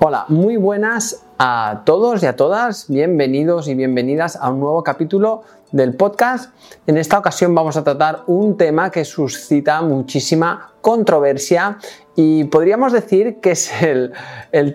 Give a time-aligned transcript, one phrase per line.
[0.00, 5.42] Hola, muy buenas a todos y a todas, bienvenidos y bienvenidas a un nuevo capítulo
[5.72, 6.54] del podcast.
[6.86, 11.78] En esta ocasión vamos a tratar un tema que suscita muchísima controversia
[12.14, 14.12] y podríamos decir que es el,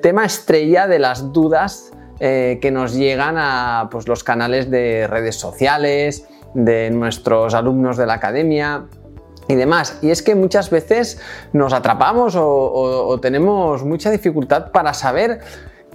[0.01, 5.37] tema estrella de las dudas eh, que nos llegan a pues, los canales de redes
[5.37, 8.87] sociales, de nuestros alumnos de la academia,
[9.47, 9.99] y demás.
[10.01, 11.19] Y es que muchas veces
[11.51, 15.39] nos atrapamos o, tenemos mucha dificultad para saber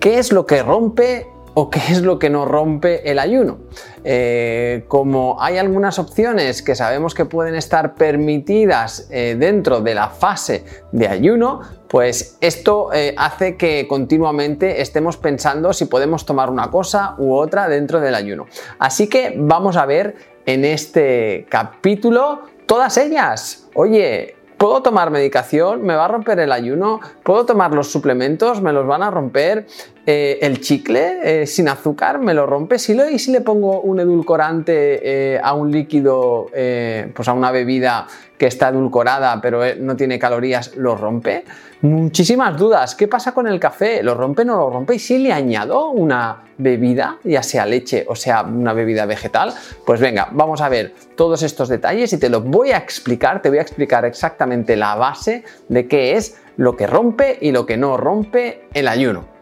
[0.01, 3.59] qué es lo que rompe o qué es lo que no rompe el ayuno.
[4.05, 10.09] Eh, como hay algunas opciones que sabemos que pueden estar permitidas eh, dentro de la
[10.09, 16.71] fase de ayuno, pues esto eh, hace que continuamente estemos pensando si podemos tomar una
[16.71, 18.47] cosa u otra dentro del ayuno.
[18.79, 20.15] Así que vamos a ver
[20.47, 23.67] en este capítulo Todas ellas.
[23.73, 25.83] Oye, ¿Puedo tomar medicación?
[25.85, 26.99] ¿Me va a romper el ayuno?
[27.23, 28.61] ¿Puedo tomar los suplementos?
[28.61, 29.69] ¿Me los van a romper?
[30.05, 32.81] Eh, ¿El chicle eh, sin azúcar me lo rompe?
[32.81, 37.53] ¿Si lo, ¿Y si le pongo un edulcorante eh, a un líquido, pues a una
[37.53, 38.09] bebida
[38.39, 41.45] que está edulcorada pero no tiene calorías, lo rompe?
[41.81, 42.95] Muchísimas dudas.
[42.95, 44.03] ¿Qué pasa con el café?
[44.03, 44.95] ¿Lo rompe o no lo rompe?
[44.95, 49.53] ¿Y si le añado una bebida, ya sea leche o sea una bebida vegetal?
[49.85, 53.49] Pues venga, vamos a ver todos estos detalles y te lo voy a explicar, te
[53.49, 57.77] voy a explicar exactamente la base de qué es lo que rompe y lo que
[57.77, 59.38] no rompe el ayuno.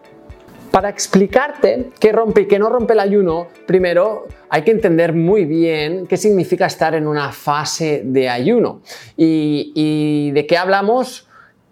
[0.70, 5.44] Para explicarte qué rompe y qué no rompe el ayuno, primero hay que entender muy
[5.44, 8.82] bien qué significa estar en una fase de ayuno
[9.16, 11.28] y, de qué hablamos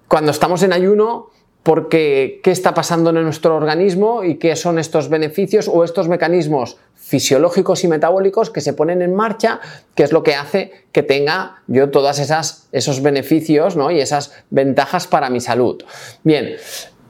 [0.09, 1.31] cuando estamos en ayuno,
[1.63, 6.77] porque qué está pasando en nuestro organismo y qué son estos beneficios o estos mecanismos
[6.95, 9.61] fisiológicos y metabólicos que se ponen en marcha,
[9.95, 13.91] que es lo que hace que tenga yo todas esas esos beneficios ¿no?
[13.91, 15.83] y esas ventajas para mi salud.
[16.23, 16.57] Bien,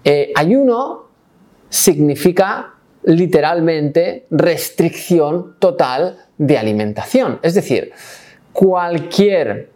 [0.05, 1.04] eh, ayuno
[1.75, 7.91] significa literalmente restricción total de alimentación, es decir,
[8.53, 9.71] cualquier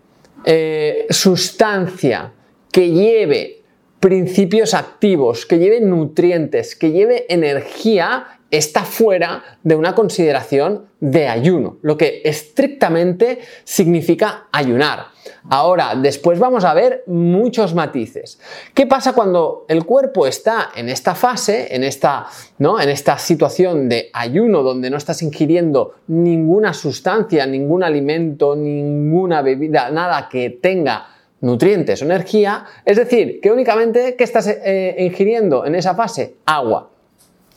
[0.45, 2.33] eh, sustancia
[2.71, 3.63] que lleve
[3.99, 11.77] principios activos, que lleve nutrientes, que lleve energía, está fuera de una consideración de ayuno,
[11.83, 15.07] lo que estrictamente significa ayunar.
[15.51, 18.41] Ahora, después vamos a ver muchos matices.
[18.75, 22.27] ¿Qué pasa cuando el cuerpo está en esta fase, en esta,
[22.59, 22.81] ¿no?
[22.81, 29.91] en esta situación de ayuno donde no estás ingiriendo ninguna sustancia, ningún alimento, ninguna bebida,
[29.91, 31.07] nada que tenga
[31.41, 36.37] nutrientes o energía, es decir, que únicamente ¿qué estás eh, ingiriendo en esa fase?
[36.47, 36.91] Agua.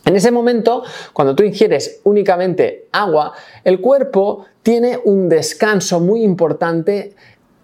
[0.06, 7.16] En ese momento, cuando tú ingieres únicamente agua, el cuerpo tiene un descanso muy importante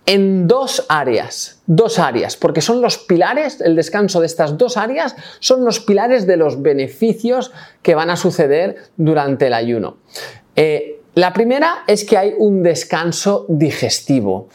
[0.05, 5.15] en dos áreas, dos áreas, porque son los pilares, el descanso de estas dos áreas
[5.39, 9.97] son los pilares de los beneficios que van a suceder durante el ayuno.
[10.55, 14.47] Eh, la primera es que hay un descanso digestivo.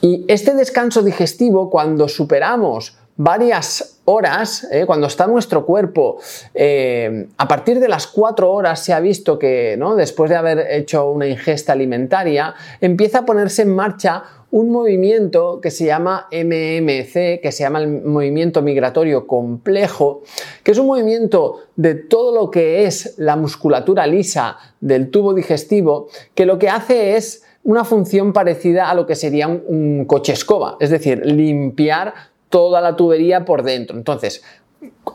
[0.00, 6.18] Y este descanso digestivo, cuando superamos varias horas, eh, cuando está nuestro cuerpo,
[6.54, 9.96] eh, a partir de las cuatro horas se ha visto que ¿no?
[9.96, 15.70] después de haber hecho una ingesta alimentaria, empieza a ponerse en marcha un movimiento que
[15.70, 20.22] se llama MMC, que se llama el movimiento migratorio complejo,
[20.62, 26.08] que es un movimiento de todo lo que es la musculatura lisa del tubo digestivo,
[26.34, 30.78] que lo que hace es una función parecida a lo que sería un, coche escoba,
[30.80, 32.14] es decir, limpiar
[32.48, 33.96] toda la tubería por dentro.
[33.96, 34.42] Entonces,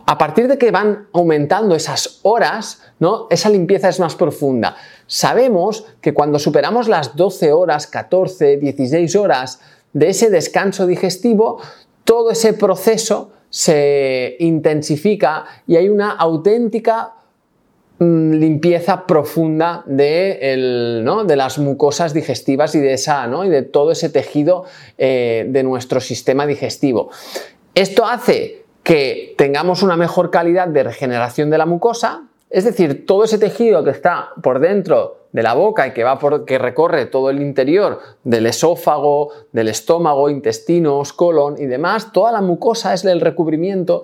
[0.05, 3.27] a partir de que van aumentando esas horas, ¿no?
[3.29, 4.75] esa limpieza es más profunda.
[5.07, 9.61] Sabemos que cuando superamos las 12 horas, 14, 16 horas
[9.93, 11.61] de ese descanso digestivo,
[12.03, 17.13] todo ese proceso se intensifica y hay una auténtica
[17.99, 20.39] limpieza profunda de,
[21.25, 24.65] de, las mucosas digestivas y de, esa, y de todo ese tejido
[24.97, 27.09] eh, de nuestro sistema digestivo.
[27.75, 33.23] Esto hace que tengamos una mejor calidad de regeneración de la mucosa, es decir, todo
[33.23, 37.07] ese tejido que está por dentro de la boca y que, va por, que recorre
[37.07, 43.03] todo el interior del esófago, del estómago, intestinos, colon y demás, toda la mucosa es
[43.03, 44.03] el recubrimiento.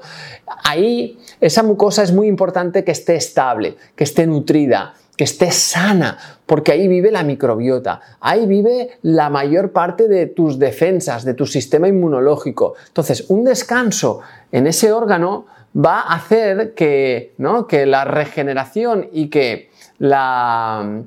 [0.65, 6.17] Ahí esa mucosa es muy importante que esté estable, que esté nutrida, que esté sana,
[6.45, 11.45] porque ahí vive la microbiota, ahí vive la mayor parte de tus defensas, de tu
[11.45, 12.73] sistema inmunológico.
[12.87, 14.21] Entonces, un descanso
[14.51, 15.45] en ese órgano
[15.75, 17.67] va a hacer que, ¿no?
[17.67, 19.68] que la regeneración y que
[19.99, 21.03] la,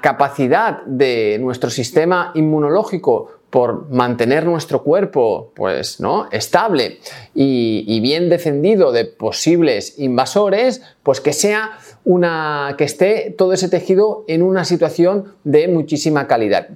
[0.00, 6.28] capacidad de nuestro sistema inmunológico por mantener nuestro cuerpo pues, ¿no?
[6.30, 7.00] estable
[7.34, 11.72] y, y, bien defendido de posibles invasores, pues que sea
[12.04, 16.68] una que esté todo ese tejido en una situación de muchísima calidad.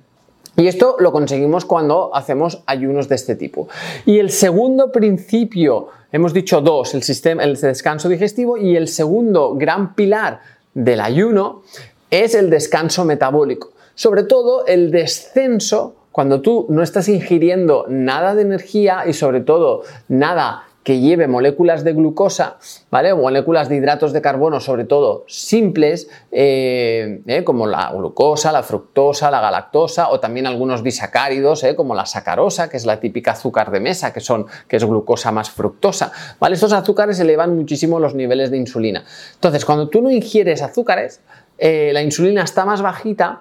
[0.56, 3.69] Y esto lo conseguimos cuando hacemos ayunos de este tipo.
[4.06, 9.54] Y el segundo principio, hemos dicho dos, el, sistema, el descanso digestivo y el segundo
[9.54, 10.40] gran pilar
[10.76, 11.62] del ayuno
[12.11, 13.73] es el descanso metabólico.
[13.94, 19.84] Sobre todo el descenso cuando tú no estás ingiriendo nada de energía y sobre todo
[20.08, 22.59] nada que lleve moléculas de glucosa,
[22.93, 23.11] ¿vale?
[23.11, 28.62] O moléculas de hidratos de carbono, sobre todo simples, eh, eh, como la glucosa, la
[28.62, 33.33] fructosa, la galactosa, o también algunos disacáridos, eh, como la sacarosa, que es la típica
[33.33, 36.55] azúcar de mesa, que, son, que es glucosa más fructosa, ¿vale?
[36.55, 39.05] Estos azúcares elevan muchísimo los niveles de insulina.
[39.35, 41.21] Entonces, cuando tú no ingieres azúcares,
[41.59, 43.41] la insulina está más bajita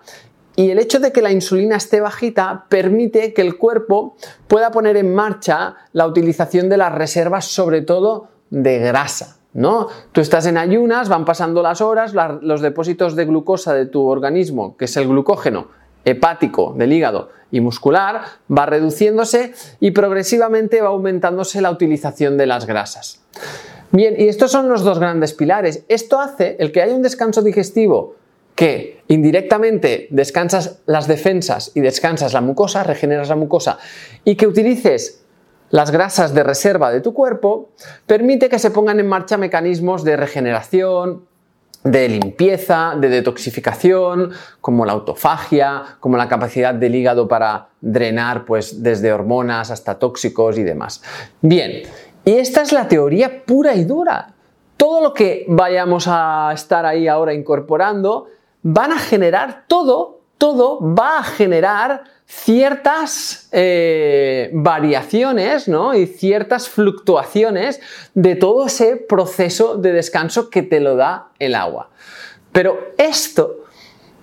[0.55, 4.15] y el hecho de que la insulina esté bajita permite que el cuerpo
[4.47, 9.37] pueda poner en marcha la utilización de las reservas, sobre todo de grasa.
[9.53, 9.87] ¿No?
[10.11, 14.75] Tú estás en ayunas, van pasando las horas, los depósitos de glucosa de tu organismo,
[14.75, 15.69] que es el glucógeno
[16.03, 22.65] hepático del hígado y muscular, va reduciéndose y progresivamente va aumentándose la utilización de las
[22.65, 23.21] grasas.
[23.91, 25.85] Bien, y estos son los dos grandes pilares.
[25.87, 28.15] Esto hace el que haya un descanso digestivo
[28.55, 33.77] que indirectamente descansas las defensas y descansas la mucosa, regeneras la mucosa,
[34.23, 35.23] y que utilices
[35.69, 37.69] las grasas de reserva de tu cuerpo,
[38.05, 41.25] permite que se pongan en marcha mecanismos de regeneración,
[41.83, 44.31] de limpieza, de detoxificación,
[44.61, 50.57] como la autofagia, como la capacidad del hígado para drenar pues desde hormonas hasta tóxicos
[50.57, 51.03] y demás.
[51.41, 51.83] Bien,
[52.23, 54.33] y esta es la teoría pura y dura.
[54.77, 58.27] Todo lo que vayamos a estar ahí ahora incorporando
[58.67, 65.93] van a generar todo, todo va a generar ciertas eh, variaciones ¿no?
[65.93, 67.79] y ciertas fluctuaciones
[68.15, 71.91] de todo ese proceso de descanso que te lo da el agua.
[72.51, 73.65] Pero esto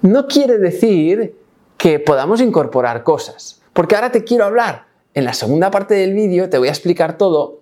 [0.01, 1.37] no quiere decir
[1.77, 6.51] que podamos incorporar cosas, porque ahora te quiero hablar, en la segunda parte del vídeo
[6.51, 7.61] te voy a explicar todo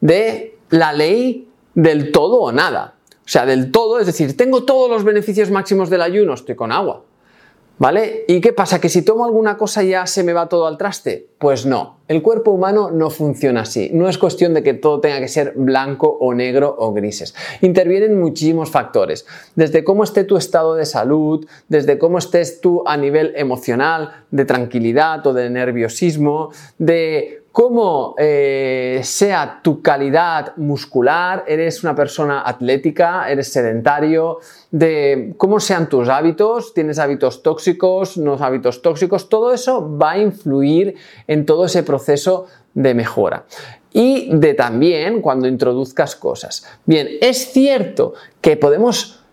[0.00, 2.94] de la ley del todo o nada.
[3.24, 6.72] O sea, del todo, es decir, tengo todos los beneficios máximos del ayuno, estoy con
[6.72, 7.04] agua.
[7.78, 8.24] ¿Vale?
[8.28, 8.80] ¿Y qué pasa?
[8.80, 11.28] ¿Que si tomo alguna cosa ya se me va todo al traste?
[11.42, 13.90] Pues no, el cuerpo humano no funciona así.
[13.92, 17.34] No es cuestión de que todo tenga que ser blanco o negro o grises.
[17.62, 22.96] Intervienen muchísimos factores, desde cómo esté tu estado de salud, desde cómo estés tú a
[22.96, 31.84] nivel emocional, de tranquilidad o de nerviosismo, de cómo eh, sea tu calidad muscular, eres
[31.84, 34.38] una persona atlética, eres sedentario,
[34.70, 40.18] de cómo sean tus hábitos, tienes hábitos tóxicos, no hábitos tóxicos, todo eso va a
[40.18, 40.96] influir
[41.46, 43.44] todo ese proceso de mejora.
[43.92, 46.66] Y de también cuando introduzcas cosas.
[46.86, 49.24] Bien, es cierto que podemos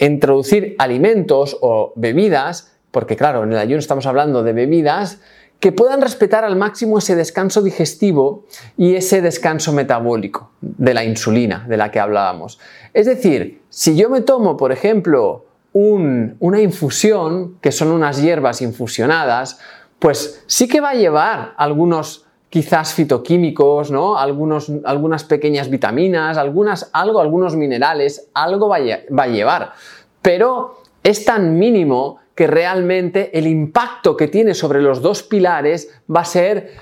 [0.00, 5.20] introducir alimentos o bebidas, porque claro, en el ayuno estamos hablando de bebidas,
[5.60, 8.44] que puedan respetar al máximo ese descanso digestivo
[8.76, 12.58] y ese descanso metabólico de la insulina de la que hablábamos.
[12.92, 19.58] Es decir, si yo me tomo, por ejemplo, una infusión, que son unas hierbas infusionadas,
[20.04, 24.18] pues sí que va a llevar algunos quizás fitoquímicos, ¿no?
[24.18, 29.72] Algunos, algunas pequeñas vitaminas, algunas, algo, algunos minerales, algo va a llevar.
[30.20, 36.20] Pero es tan mínimo que realmente el impacto que tiene sobre los dos pilares va
[36.20, 36.72] a ser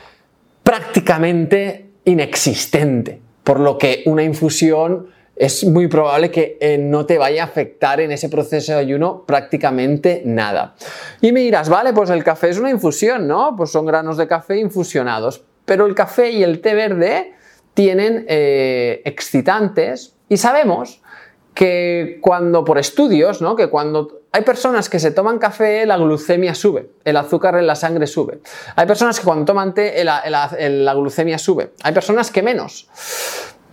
[0.64, 7.42] prácticamente inexistente, por lo que una infusión es muy probable que eh, no te vaya
[7.42, 10.74] a afectar en ese proceso de ayuno prácticamente nada.
[11.20, 13.54] Y me dirás, vale, pues el café es una infusión, ¿no?
[13.56, 17.32] Pues son granos de café infusionados, pero el café y el té verde
[17.74, 21.02] tienen eh, excitantes y sabemos
[21.54, 23.56] que cuando por estudios, ¿no?
[23.56, 27.74] Que cuando hay personas que se toman café, la glucemia sube, el azúcar en la
[27.74, 28.40] sangre sube.
[28.76, 31.72] Hay personas que cuando toman té, la, glucemia sube.
[31.82, 32.88] Hay personas que menos.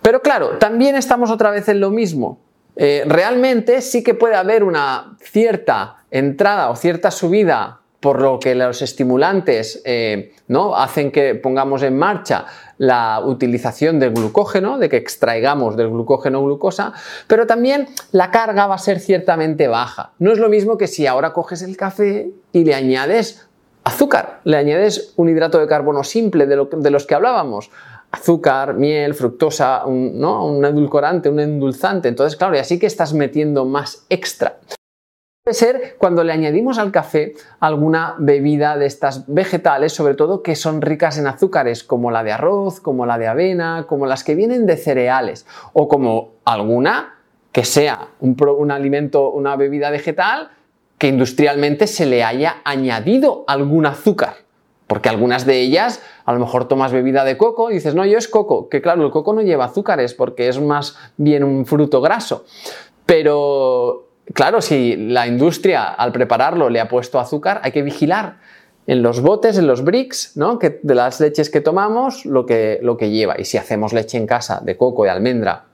[0.10, 2.40] Pero claro, también estamos otra vez en lo mismo.
[2.76, 8.56] Eh, realmente sí que puede haber una cierta entrada o cierta subida por lo que
[8.56, 10.76] los estimulantes eh, ¿no?
[10.76, 12.48] hacen que pongamos en marcha
[12.80, 16.92] la utilización del glucógeno, de que extraigamos del glucógeno glucosa,
[17.28, 20.14] pero también la carga va a ser ciertamente baja.
[20.18, 23.48] No es lo mismo que si ahora coges el café y le añades
[23.84, 27.70] azúcar, le añades un hidrato de carbono simple de, de los que hablábamos,
[28.12, 30.46] azúcar, miel, fructosa, un, ¿no?
[30.46, 32.08] un edulcorante, un endulzante.
[32.08, 34.58] Entonces, claro, y así que estás metiendo más extra.
[35.44, 40.56] Puede ser cuando le añadimos al café alguna bebida de estas vegetales, sobre todo que
[40.56, 44.36] son ricas en azúcares, como la de arroz, como la de avena, como las que
[44.36, 47.16] vienen de cereales, o como alguna
[47.52, 50.52] que sea un alimento, una bebida vegetal
[51.00, 54.49] que industrialmente se le haya añadido algún azúcar.
[54.90, 58.18] Porque algunas de ellas, a lo mejor tomas bebida de coco y dices, no, yo
[58.18, 62.02] es coco, que claro, el coco no lleva azúcares porque es más bien un fruto
[62.02, 62.44] graso.
[63.06, 68.40] Pero claro, si la industria al prepararlo le ha puesto azúcar, hay que vigilar
[68.88, 70.58] en los botes, en los bricks, ¿no?
[70.58, 73.40] que, de las leches que tomamos, lo que, lo que lleva.
[73.40, 75.69] Y si hacemos leche en casa de coco, de almendra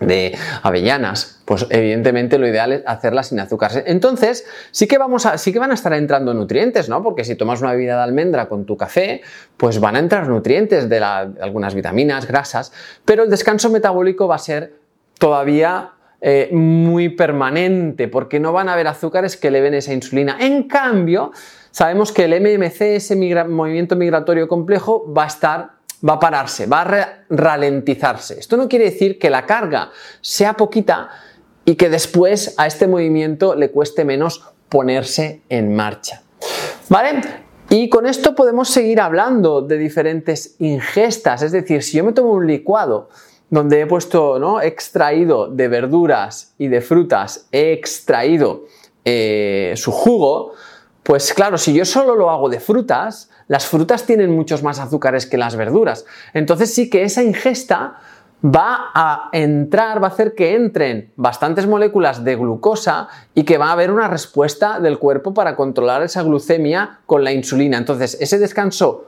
[0.00, 3.70] de avellanas, pues evidentemente lo ideal es hacerla sin azúcar.
[3.86, 7.02] Entonces, sí que, vamos sí que van a estar entrando nutrientes, ¿no?
[7.02, 9.22] Porque si tomas una bebida de almendra con tu café,
[9.56, 12.72] pues van a entrar nutrientes de, algunas vitaminas, grasas,
[13.04, 14.74] pero el descanso metabólico va a ser
[15.18, 20.36] todavía eh, muy permanente, porque no van a haber azúcares que eleven esa insulina.
[20.40, 21.32] En cambio,
[21.70, 26.82] sabemos que el MMC, ese movimiento migratorio complejo, va a estar va a pararse, va
[26.82, 28.38] a ralentizarse.
[28.38, 29.90] Esto no quiere decir que la carga
[30.20, 31.08] sea poquita
[31.64, 36.22] y que después a este movimiento le cueste menos ponerse en marcha.
[36.88, 37.20] ¿Vale?
[37.70, 42.32] Y con esto podemos seguir hablando de diferentes ingestas, es decir, si yo me tomo
[42.32, 43.10] un licuado
[43.50, 44.60] donde he puesto, ¿no?
[44.62, 48.64] extraído de verduras y de frutas, he extraído
[49.04, 50.52] eh, su jugo,
[51.02, 55.26] pues claro, si yo solo lo hago de frutas, las frutas tienen muchos más azúcares
[55.26, 56.04] que las verduras.
[56.34, 57.96] Entonces sí que esa ingesta
[58.44, 63.68] va a entrar, va a hacer que entren bastantes moléculas de glucosa y que va
[63.68, 67.78] a haber una respuesta del cuerpo para controlar esa glucemia con la insulina.
[67.78, 69.06] Entonces, ese descanso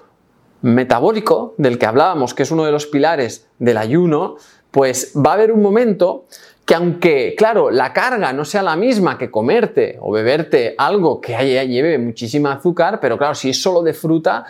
[0.62, 4.36] metabólico del que hablábamos, que es uno de los pilares del ayuno,
[4.70, 6.26] pues va a haber un momento
[6.70, 11.36] que aunque, claro, la carga no sea la misma que comerte o beberte algo que
[11.66, 14.44] lleve muchísima azúcar, pero claro, si es solo de fruta,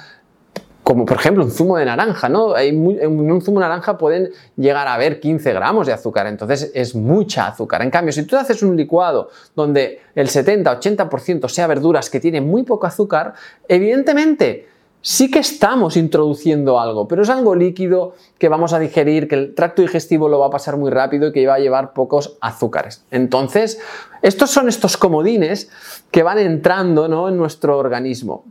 [0.82, 2.58] como por ejemplo un zumo de naranja, ¿no?
[2.58, 6.94] en un zumo de naranja pueden llegar a haber 15 gramos de azúcar, entonces es
[6.94, 7.80] mucha azúcar.
[7.80, 12.64] En cambio, si tú haces un licuado donde el 70-80% sea verduras que tienen muy
[12.64, 13.32] poco azúcar,
[13.66, 14.68] evidentemente
[15.02, 19.54] sí que estamos introduciendo algo, pero es algo líquido que vamos a digerir, que el
[19.54, 23.04] tracto digestivo lo va a pasar muy rápido y que va a llevar pocos azúcares.
[23.10, 23.80] Entonces,
[24.22, 25.70] estos son estos comodines
[26.10, 28.44] que van entrando en nuestro organismo.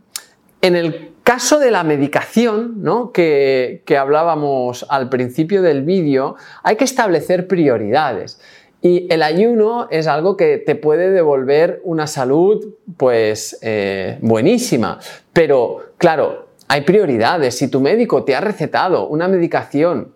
[0.61, 6.83] En el caso de la medicación, que, que hablábamos al principio del vídeo, hay que
[6.83, 8.41] establecer prioridades.
[8.81, 14.99] Y el ayuno es algo que te puede devolver una salud pues eh, buenísima.
[15.33, 17.57] Pero claro, hay prioridades.
[17.57, 20.13] Si tu médico te ha recetado una medicación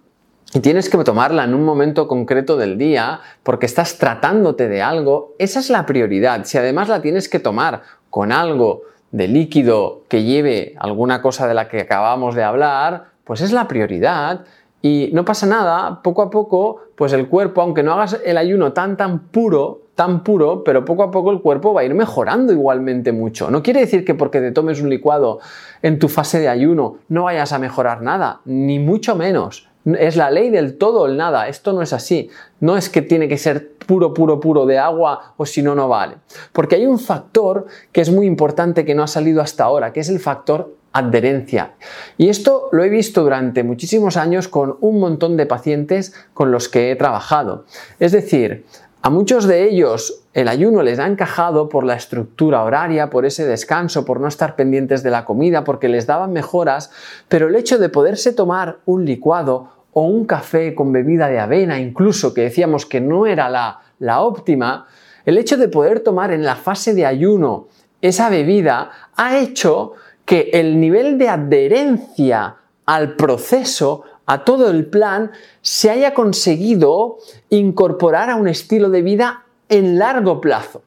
[0.54, 5.36] y tienes que tomarla en un momento concreto del día porque estás tratándote de algo,
[5.38, 6.46] esa es la prioridad.
[6.46, 11.54] Si además la tienes que tomar con algo de líquido que lleve alguna cosa de
[11.54, 14.46] la que acabamos de hablar, pues es la prioridad
[14.82, 18.74] y no pasa nada, poco a poco, pues el cuerpo, aunque no hagas el ayuno
[18.74, 22.52] tan tan puro, tan puro, pero poco a poco el cuerpo va a ir mejorando
[22.52, 23.52] igualmente mucho.
[23.52, 25.40] No quiere decir que porque te tomes un licuado
[25.82, 29.70] en tu fase de ayuno no vayas a mejorar nada, ni mucho menos.
[29.86, 31.50] Es la ley del todo o el nada.
[31.50, 32.30] Esto no es así.
[32.62, 35.90] No es que tiene que ser puro, puro, puro de agua o si no, no
[35.90, 36.16] vale.
[36.54, 40.00] Porque hay un factor que es muy importante que no ha salido hasta ahora, que
[40.00, 41.74] es el factor adherencia.
[42.18, 46.70] Y esto lo he visto durante muchísimos años con un montón de pacientes con los
[46.70, 47.66] que he trabajado.
[48.00, 48.66] Es decir,
[49.06, 53.46] a muchos de ellos el ayuno les ha encajado por la estructura horaria, por ese
[53.46, 56.90] descanso, por no estar pendientes de la comida, porque les daban mejoras,
[57.28, 61.82] pero el hecho de poderse tomar un licuado o un café con bebida de avena,
[61.82, 64.88] incluso que decíamos que no era la, la óptima,
[65.26, 67.68] el hecho de poder tomar en la fase de ayuno
[68.02, 69.94] esa bebida ha hecho
[70.24, 72.56] que el nivel de adherencia
[72.86, 77.18] al proceso, a todo el plan, se haya conseguido
[77.50, 80.84] incorporar a un estilo de vida en largo plazo.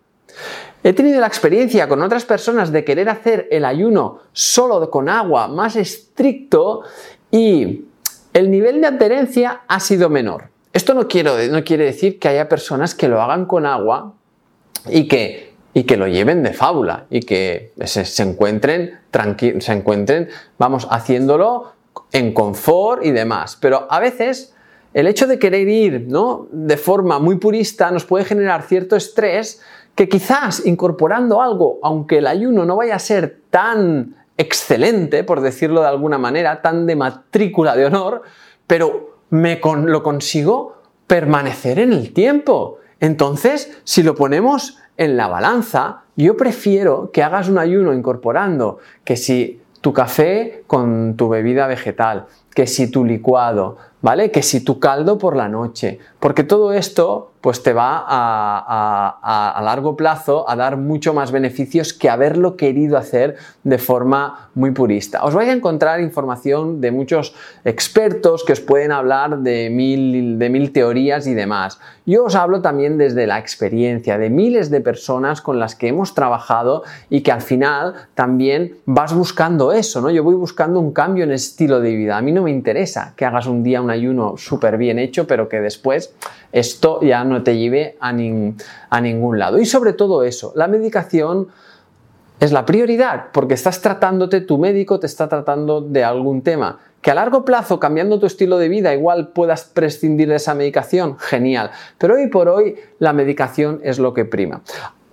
[0.82, 5.48] He tenido la experiencia con otras personas de querer hacer el ayuno solo con agua
[5.48, 6.82] más estricto
[7.30, 7.86] y
[8.32, 10.50] el nivel de adherencia ha sido menor.
[10.72, 14.12] Esto no, quiere decir que haya personas que lo hagan con agua
[14.88, 20.28] y que lo lleven de fábula y que se, encuentren tranquilos, se encuentren,
[20.58, 21.72] vamos, haciéndolo
[22.12, 23.56] en confort y demás.
[23.60, 24.54] Pero a veces
[24.94, 26.48] el hecho de querer ir ¿no?
[26.50, 29.62] de forma muy purista nos puede generar cierto estrés
[29.94, 35.80] que quizás incorporando algo, aunque el ayuno no vaya a ser tan excelente, por decirlo
[35.80, 38.22] de alguna manera, tan de matrícula de honor,
[38.66, 40.76] pero me lo consigo
[41.06, 47.48] permanecer en el tiempo Entonces, si lo ponemos en la balanza, yo prefiero que hagas
[47.48, 52.26] un ayuno incorporando que si tu café con tu bebida vegetal,
[52.56, 54.30] que si tu licuado, ¿vale?
[54.30, 59.96] Que si tu caldo por la noche, porque todo esto pues te va a, largo
[59.96, 65.22] plazo a dar mucho más beneficios que haberlo querido hacer de forma muy purista.
[65.22, 70.50] Os vais a encontrar información de muchos expertos que os pueden hablar de mil, de
[70.50, 71.78] mil teorías y demás.
[72.04, 76.14] Yo os hablo también desde la experiencia de miles de personas con las que hemos
[76.14, 80.10] trabajado y que al final también vas buscando eso, ¿no?
[80.10, 82.16] Yo voy buscando un cambio en el estilo de vida.
[82.16, 85.48] A mí no me interesa que hagas un día un ayuno súper bien hecho, pero
[85.48, 86.14] que después
[86.52, 89.58] esto ya no te lleve a, a ningún lado.
[89.58, 91.48] Y sobre todo eso, la medicación
[92.38, 96.78] es la prioridad porque estás tratándote, tu médico te está tratando de algún tema.
[97.00, 101.18] Que a largo plazo, cambiando tu estilo de vida, igual puedas prescindir de esa medicación,
[101.18, 101.70] genial.
[101.98, 104.62] Pero hoy por hoy la medicación es lo que prima.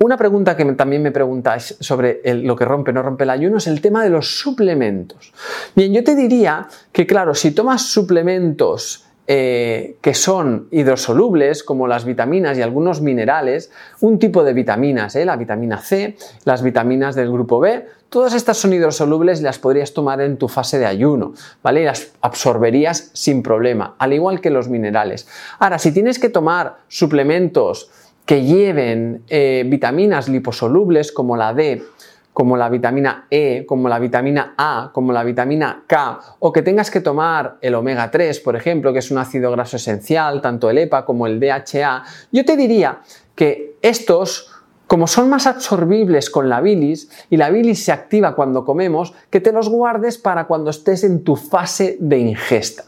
[0.03, 3.55] Una pregunta que también me preguntáis sobre lo que rompe o no rompe el ayuno
[3.55, 5.31] es el tema de los suplementos.
[5.77, 12.03] Bien, yo te diría que claro, si tomas suplementos eh, que son hidrosolubles, como las
[12.03, 17.31] vitaminas y algunos minerales, un tipo de vitaminas, eh, la vitamina C, las vitaminas del
[17.31, 21.31] grupo B, todas estas son hidrosolubles y las podrías tomar en tu fase de ayuno,
[21.63, 21.83] ¿vale?
[21.83, 25.29] Y las absorberías sin problema, al igual que los minerales.
[25.60, 27.89] Ahora, si tienes que tomar suplementos
[28.25, 31.83] que lleven eh, vitaminas liposolubles como la D,
[32.31, 36.89] como la vitamina E, como la vitamina A, como la vitamina K, o que tengas
[36.89, 40.79] que tomar el omega 3, por ejemplo, que es un ácido graso esencial, tanto el
[40.79, 43.01] EPA como el DHA, yo te diría
[43.35, 44.49] que estos
[44.87, 49.39] como son más absorbibles con la bilis y la bilis se activa cuando comemos, que
[49.39, 52.83] te los guardes para cuando estés en tu fase de ingesta,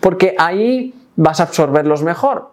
[0.00, 2.52] porque ahí vas a absorberlos mejor.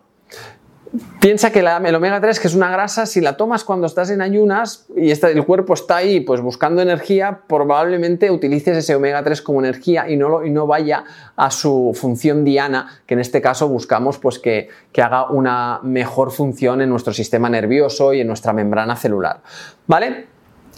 [1.20, 4.22] Piensa que el omega 3, que es una grasa, si la tomas cuando estás en
[4.22, 9.60] ayunas y el cuerpo está ahí pues buscando energía, probablemente utilices ese omega 3 como
[9.60, 11.04] energía y no, y no vaya
[11.36, 16.32] a su función diana, que en este caso buscamos pues que, que haga una mejor
[16.32, 19.42] función en nuestro sistema nervioso y en nuestra membrana celular.
[19.88, 20.28] ¿Vale?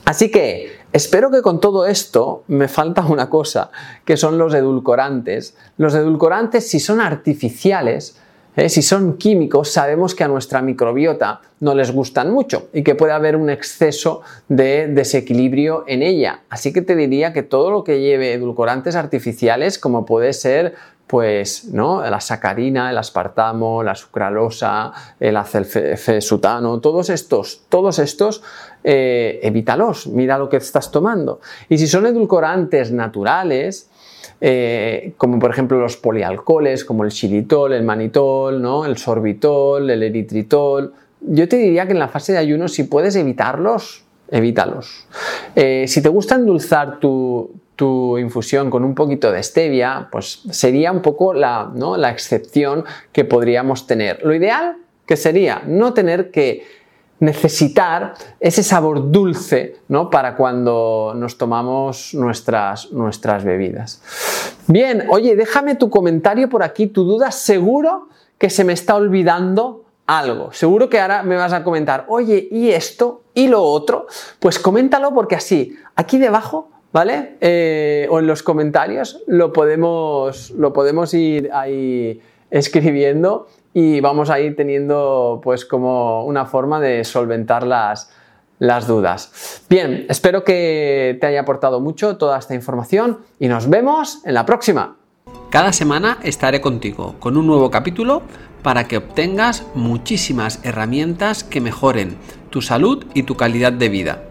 [0.06, 3.70] Así que espero que con todo esto me falta una cosa,
[4.06, 5.56] que son los edulcorantes.
[5.78, 8.20] Los edulcorantes, si son artificiales,
[8.56, 8.70] ¿eh?
[8.70, 13.14] Si son químicos, sabemos que a nuestra microbiota no les gustan mucho y que puede
[13.14, 16.42] haber un exceso de desequilibrio en ella.
[16.50, 20.76] Así que te diría que todo lo que lleve edulcorantes artificiales, como puede ser
[21.10, 22.08] pues, ¿no?
[22.08, 28.44] La sacarina, el aspartamo, la sucralosa, el acelfesutano, todos estos, todos estos,
[28.84, 31.42] eh, evítalos, mira lo que estás tomando.
[31.68, 33.89] Y si son edulcorantes naturales,
[34.42, 38.86] eh, como por ejemplo los polialcoholes, como el xilitol, el manitol, ¿no?
[38.86, 40.94] el sorbitol, el eritritol.
[41.22, 45.08] Yo te diría que en la fase de ayuno, si puedes evitarlos, evítalos.
[45.56, 47.52] Eh, si te gusta endulzar tu,
[48.20, 51.96] infusión con un poquito de stevia, pues sería un poco la, ¿no?
[51.96, 54.22] la excepción que podríamos tener.
[54.26, 54.76] Lo ideal
[55.06, 56.66] que sería no tener que
[57.20, 60.10] necesitar ese sabor dulce ¿no?
[60.10, 64.02] para cuando nos tomamos nuestras, nuestras bebidas.
[64.68, 69.86] Bien, oye, déjame tu comentario por aquí, tu duda, seguro que se me está olvidando
[70.08, 70.52] algo.
[70.54, 73.22] Seguro que ahora me vas a comentar, oye, ¿y esto?
[73.34, 74.08] ¿Y lo otro?
[74.40, 77.36] Pues coméntalo porque así, aquí debajo, ¿vale?
[77.42, 84.40] Eh, o en los comentarios lo podemos, lo podemos ir ahí escribiendo y vamos a
[84.40, 88.12] ir teniendo pues como una forma de solventar las,
[88.60, 89.64] las dudas.
[89.70, 94.46] Bien, espero que te haya aportado mucho toda esta información y nos vemos en la
[94.46, 94.98] próxima.
[95.50, 98.22] Cada semana estaré contigo con un nuevo capítulo
[98.62, 102.18] para que obtengas muchísimas herramientas que mejoren
[102.50, 104.29] tu salud y tu calidad de vida.